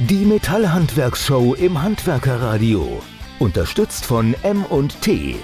[0.00, 3.02] Die Metallhandwerkshow im Handwerkerradio.
[3.40, 5.34] Unterstützt von M&T.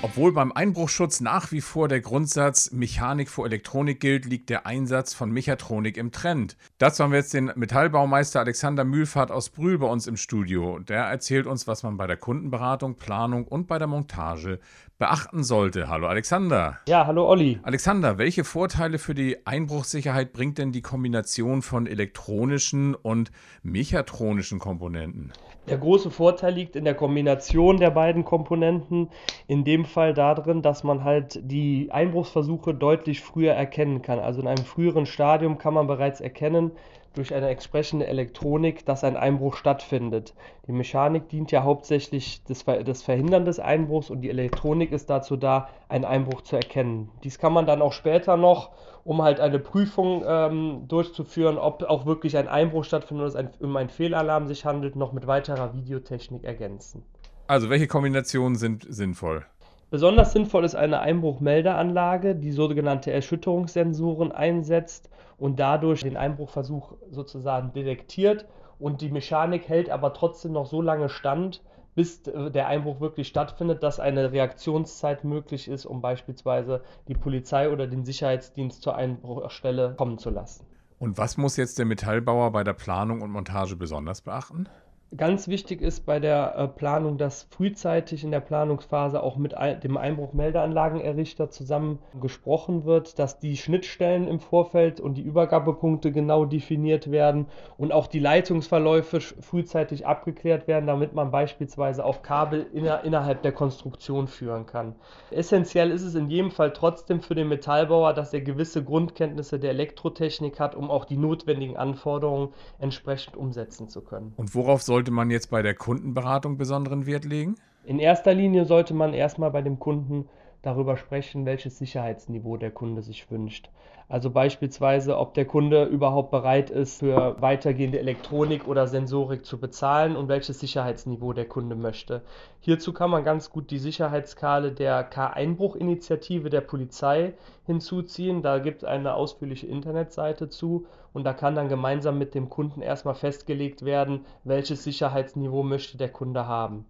[0.00, 5.12] Obwohl beim Einbruchschutz nach wie vor der Grundsatz Mechanik vor Elektronik gilt, liegt der Einsatz
[5.12, 6.56] von Mechatronik im Trend.
[6.78, 10.78] Dazu haben wir jetzt den Metallbaumeister Alexander Mühlfahrt aus Brühl bei uns im Studio.
[10.78, 14.60] Der erzählt uns, was man bei der Kundenberatung, Planung und bei der Montage
[14.98, 15.88] beachten sollte.
[15.88, 16.78] Hallo Alexander.
[16.88, 17.58] Ja, hallo Olli.
[17.64, 25.32] Alexander, welche Vorteile für die Einbruchssicherheit bringt denn die Kombination von elektronischen und mechatronischen Komponenten?
[25.68, 29.10] Der große Vorteil liegt in der Kombination der beiden Komponenten.
[29.46, 34.20] In dem Fall darin, dass man halt die Einbruchsversuche deutlich früher erkennen kann.
[34.20, 36.72] Also in einem früheren Stadium kann man bereits erkennen,
[37.14, 40.34] durch eine entsprechende Elektronik, dass ein Einbruch stattfindet.
[40.68, 45.36] Die Mechanik dient ja hauptsächlich des, des Verhindern des Einbruchs und die Elektronik ist dazu
[45.36, 47.10] da, einen Einbruch zu erkennen.
[47.24, 48.70] Dies kann man dann auch später noch,
[49.02, 53.50] um halt eine Prüfung ähm, durchzuführen, ob auch wirklich ein Einbruch stattfindet oder es ein,
[53.60, 57.02] um einen Fehlalarm sich handelt, noch mit weiterer Videotechnik ergänzen.
[57.48, 59.44] Also welche Kombinationen sind sinnvoll?
[59.90, 65.08] Besonders sinnvoll ist eine Einbruchmeldeanlage, die sogenannte Erschütterungssensoren einsetzt
[65.38, 68.46] und dadurch den Einbruchversuch sozusagen detektiert
[68.78, 71.62] und die Mechanik hält aber trotzdem noch so lange stand,
[71.94, 77.86] bis der Einbruch wirklich stattfindet, dass eine Reaktionszeit möglich ist, um beispielsweise die Polizei oder
[77.86, 80.66] den Sicherheitsdienst zur Einbruchstelle kommen zu lassen.
[80.98, 84.68] Und was muss jetzt der Metallbauer bei der Planung und Montage besonders beachten?
[85.16, 89.96] Ganz wichtig ist bei der äh, Planung, dass frühzeitig in der Planungsphase auch mit dem
[89.96, 97.46] Einbruchmeldeanlagenerrichter zusammen gesprochen wird, dass die Schnittstellen im Vorfeld und die Übergabepunkte genau definiert werden
[97.78, 103.52] und auch die Leitungsverläufe frühzeitig abgeklärt werden, damit man beispielsweise auch Kabel inner, innerhalb der
[103.52, 104.94] Konstruktion führen kann.
[105.30, 109.70] Essentiell ist es in jedem Fall trotzdem für den Metallbauer, dass er gewisse Grundkenntnisse der
[109.70, 114.34] Elektrotechnik hat, um auch die notwendigen Anforderungen entsprechend umsetzen zu können.
[114.36, 117.54] Und worauf soll sollte man jetzt bei der Kundenberatung besonderen Wert legen?
[117.84, 120.28] In erster Linie sollte man erstmal bei dem Kunden
[120.62, 123.70] darüber sprechen, welches Sicherheitsniveau der Kunde sich wünscht.
[124.10, 130.16] Also beispielsweise, ob der Kunde überhaupt bereit ist, für weitergehende Elektronik oder Sensorik zu bezahlen
[130.16, 132.22] und welches Sicherheitsniveau der Kunde möchte.
[132.60, 137.34] Hierzu kann man ganz gut die Sicherheitsskala der K-Einbruch-Initiative der Polizei
[137.66, 138.40] hinzuziehen.
[138.40, 142.80] Da gibt es eine ausführliche Internetseite zu und da kann dann gemeinsam mit dem Kunden
[142.80, 146.86] erstmal festgelegt werden, welches Sicherheitsniveau möchte der Kunde haben.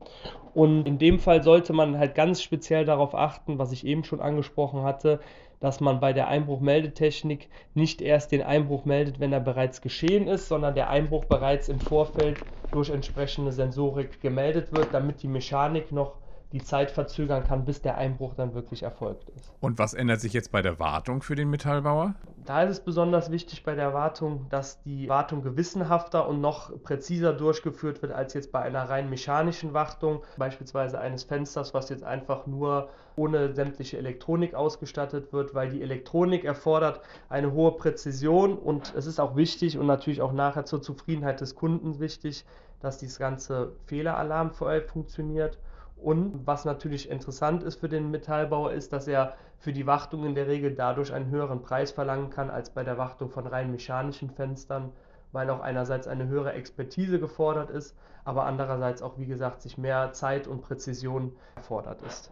[0.55, 4.21] Und in dem Fall sollte man halt ganz speziell darauf achten, was ich eben schon
[4.21, 5.19] angesprochen hatte,
[5.61, 10.49] dass man bei der Einbruchmeldetechnik nicht erst den Einbruch meldet, wenn er bereits geschehen ist,
[10.49, 16.17] sondern der Einbruch bereits im Vorfeld durch entsprechende Sensorik gemeldet wird, damit die Mechanik noch
[16.53, 19.53] die Zeit verzögern kann, bis der Einbruch dann wirklich erfolgt ist.
[19.61, 22.15] Und was ändert sich jetzt bei der Wartung für den Metallbauer?
[22.47, 27.35] Da ist es besonders wichtig bei der Wartung, dass die Wartung gewissenhafter und noch präziser
[27.35, 32.47] durchgeführt wird als jetzt bei einer rein mechanischen Wartung, beispielsweise eines Fensters, was jetzt einfach
[32.47, 39.07] nur ohne sämtliche Elektronik ausgestattet wird, weil die Elektronik erfordert eine hohe Präzision und es
[39.07, 42.47] ist auch wichtig und natürlich auch nachher zur Zufriedenheit des Kunden wichtig,
[42.81, 45.59] dass dieses ganze Fehleralarm funktioniert.
[46.01, 50.35] Und was natürlich interessant ist für den Metallbauer, ist, dass er für die Wartung in
[50.35, 54.31] der Regel dadurch einen höheren Preis verlangen kann als bei der Wartung von rein mechanischen
[54.31, 54.93] Fenstern,
[55.33, 60.13] weil auch einerseits eine höhere Expertise gefordert ist, aber andererseits auch, wie gesagt, sich mehr
[60.13, 62.31] Zeit und Präzision erfordert ist.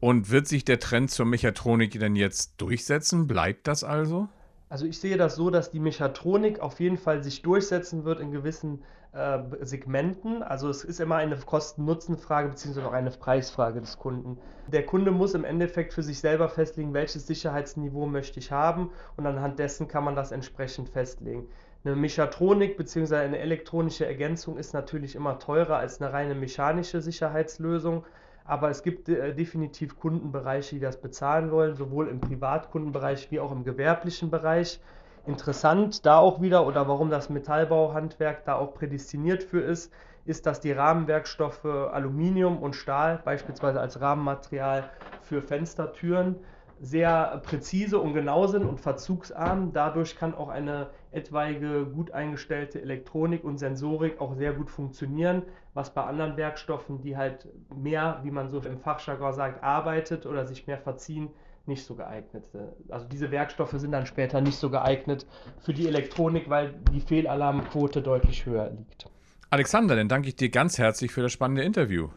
[0.00, 3.26] Und wird sich der Trend zur Mechatronik denn jetzt durchsetzen?
[3.26, 4.28] Bleibt das also?
[4.68, 8.32] Also ich sehe das so, dass die Mechatronik auf jeden Fall sich durchsetzen wird in
[8.32, 10.42] gewissen äh, Segmenten.
[10.42, 14.38] Also es ist immer eine Kosten-Nutzen-Frage beziehungsweise auch eine Preisfrage des Kunden.
[14.66, 19.26] Der Kunde muss im Endeffekt für sich selber festlegen, welches Sicherheitsniveau möchte ich haben und
[19.26, 21.48] anhand dessen kann man das entsprechend festlegen.
[21.84, 23.16] Eine Mechatronik bzw.
[23.16, 28.04] eine elektronische Ergänzung ist natürlich immer teurer als eine reine mechanische Sicherheitslösung.
[28.48, 33.52] Aber es gibt äh, definitiv Kundenbereiche, die das bezahlen wollen, sowohl im Privatkundenbereich wie auch
[33.52, 34.80] im gewerblichen Bereich.
[35.26, 39.92] Interessant da auch wieder oder warum das Metallbauhandwerk da auch prädestiniert für ist,
[40.24, 44.88] ist, dass die Rahmenwerkstoffe Aluminium und Stahl beispielsweise als Rahmenmaterial
[45.20, 46.36] für Fenstertüren
[46.80, 49.72] sehr präzise und genau sind und verzugsarm.
[49.72, 55.42] Dadurch kann auch eine etwaige gut eingestellte Elektronik und Sensorik auch sehr gut funktionieren,
[55.74, 60.46] was bei anderen Werkstoffen, die halt mehr, wie man so im Fachjargon sagt, arbeitet oder
[60.46, 61.30] sich mehr verziehen,
[61.66, 62.44] nicht so geeignet.
[62.88, 65.26] Also diese Werkstoffe sind dann später nicht so geeignet
[65.60, 69.06] für die Elektronik, weil die Fehlalarmquote deutlich höher liegt.
[69.50, 72.08] Alexander, dann danke ich dir ganz herzlich für das spannende Interview.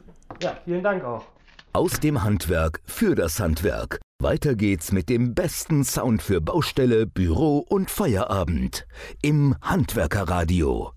[0.41, 1.25] Ja, vielen Dank auch.
[1.73, 4.01] Aus dem Handwerk für das Handwerk.
[4.21, 8.85] Weiter geht's mit dem besten Sound für Baustelle, Büro und Feierabend
[9.21, 10.91] im Handwerkerradio.